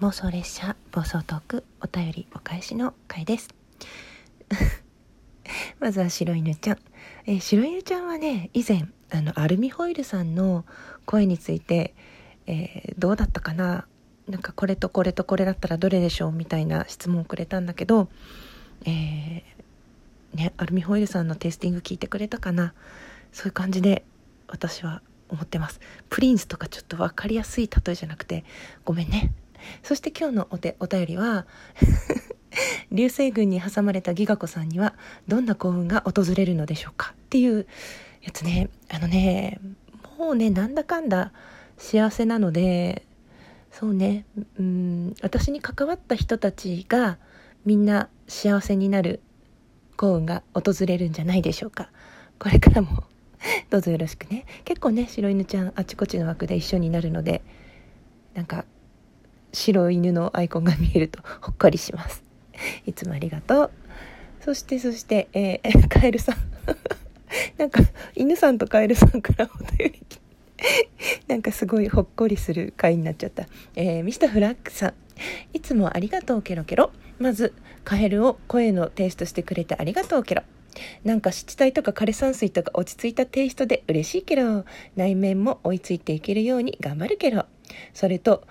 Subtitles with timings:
[0.00, 3.48] 妄想列車暴走トークお便りお返しの回です。
[5.78, 6.78] まずは白犬ちゃん、
[7.26, 10.64] え、白犬ちゃんはね以前あのアルミホイルさんの
[11.06, 11.94] 声について、
[12.46, 13.86] えー、どうだったかな？
[14.28, 18.08] なんかこれとこれとこれだったらどれでしょうみたいな質問をくれたんだけど、
[18.84, 22.74] えー、ね、アルミホイルさんのテイスティング聞いてくれたかな？
[23.32, 24.04] そういう感じで
[24.48, 25.78] 私は思ってます。
[26.10, 28.44] プリンスとかちょっと分かりやすい例えじゃなくて
[28.84, 29.32] ごめんね。
[29.82, 31.46] そして今日のお手お便りは
[32.92, 34.94] 流星群に挟まれたギガ子さんには
[35.26, 37.66] どんな幸運が訪れるのでしょうかっていう
[38.22, 38.70] やつね。
[38.90, 39.60] あのね
[40.18, 41.32] もうねなんだかんだ
[41.76, 43.04] 幸せなので
[43.72, 44.24] そうね
[44.58, 47.18] うん私に関わった人たちが
[47.64, 49.20] みんな幸せになる
[49.96, 51.90] 幸運が訪れるんじゃないでしょうか。
[52.38, 53.04] これからも
[53.70, 54.44] どうぞよろしくね。
[54.64, 57.42] 結構ね白犬ちゃんあちこちの枠で一緒になるので
[58.34, 58.64] なんか
[59.54, 62.22] 白犬のアイコンが見えると ほっこりします
[62.86, 63.70] いつもありがとう
[64.40, 66.36] そしてそして、えー、カエルさん
[67.58, 67.80] なんか
[68.14, 70.24] 犬さんとカエルさんからお便り来て
[71.28, 73.46] なんかすごいほっこりする回になっちゃった。
[73.76, 74.94] えー、ミスターフラッグさん。
[75.52, 76.90] いつもありがとうケロケロ。
[77.18, 80.42] まず、カエルを声のテイストしてくれてありがとうケロ。
[81.04, 84.64] なんか湿地帯とか枯山水とか落ち着いたテイストで嬉しいけど、
[84.96, 87.46] 内面も追いついていけるように頑張るけど。
[87.92, 88.46] それと、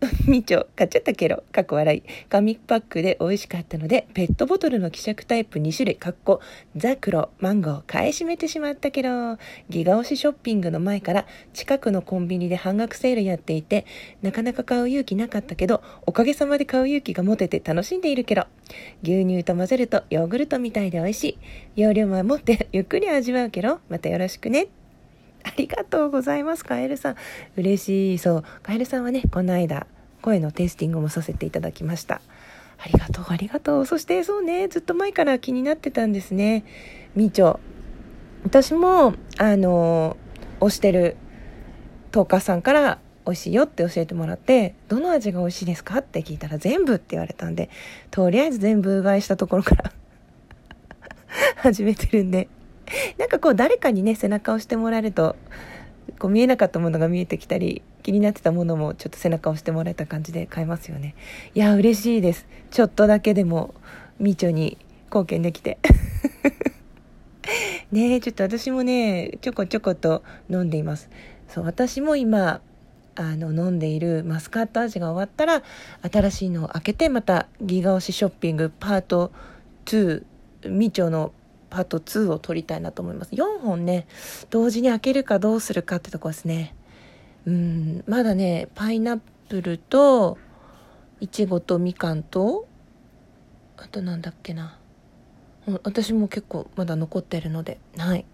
[0.28, 2.02] みちょ、買っちゃったけど、かっこ笑い。
[2.28, 6.40] 紙パックで美味しかったので、ペットボトルの希釈タイプ2種類、かっこ、
[6.76, 9.38] ザクロ、マンゴー、買い占めてしまったけど、
[9.68, 13.86] ギガ押しショッピングの前から、近くのコンビニで半額セールやっていて、
[14.22, 18.46] なかなか買う勇気なかったけど、おかげさまで買う勇気が持てて楽しんでいるけど、
[19.02, 21.38] 牛乳と混ぜるとヨーグルトみたいで美味しい。
[21.74, 24.68] 容量も持ってゆっくり味わうけど、またよろしくね。
[25.48, 27.16] ありがとうございます、カエルさん。
[27.56, 28.18] 嬉しい。
[28.18, 28.44] そう。
[28.62, 29.86] カエルさんはね、この間、
[30.20, 32.20] 声のテイスティングもさせていただきました。
[32.78, 33.86] ありがとう、ありがとう。
[33.86, 36.64] そして、そうね、ずっと前から気になってたんですね。
[37.16, 37.60] みちょ。
[38.44, 40.16] 私も、あの、
[40.60, 41.16] 推してる
[42.12, 47.70] トーカーさんから美味しいよって教えてもらって、どの味が美味しいですかって聞いたら全部って言われたんで、
[48.10, 49.92] とりあえず全部うがいしたところから
[51.56, 52.48] 始めてるんで、
[53.18, 55.36] なんかこう誰かにね、背中を押してもらえると、
[56.18, 61.14] こう見えなかったものが見えてきたり、気になってたものもちょっと背中を押してもらえた感じで買えますよね。
[61.54, 62.46] いや、嬉しいです。
[62.70, 63.74] ちょっとだけでも、
[64.18, 65.78] みちょに貢献できて。
[67.90, 71.10] ねえ、ちょっと私もね、ちょこちょこと飲んでいます。
[71.48, 72.60] そう、私も今、
[73.16, 75.62] あの、飲んでいるマスカット味が終わったら、
[76.02, 79.32] 新しいのを開けて、またギガ押しショッピングパート
[79.86, 80.22] 2、
[80.68, 81.32] みちょの
[81.70, 83.34] パート2を撮りたいなと思います。
[83.34, 84.06] 4本ね、
[84.50, 86.74] 同時に開けるかどうするかってとこですね。
[87.46, 90.38] うん、まだね、パイナップルと、
[91.20, 92.66] いちごとみかんと、
[93.76, 94.78] あとなんだっけな。
[95.82, 98.24] 私も結構まだ残ってるので、はい。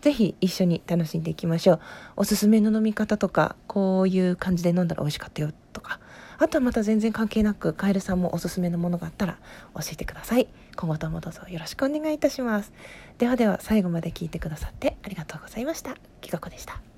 [0.00, 1.80] ぜひ一緒に楽しんでいきましょう。
[2.16, 6.00] おすすめの飲み方とか、こういう感じで飲んだら美味しかったよとか、
[6.38, 9.38] あとはまた全然関係なくカエルさんもおすすめのものがあったら
[9.74, 10.48] 教えてください。
[10.76, 12.72] 今後ともどうぞよろしくお願いいたします。
[13.18, 15.96] ではでは最後まで聞いてくださってありがとうございました。
[16.20, 16.91] きかこでした。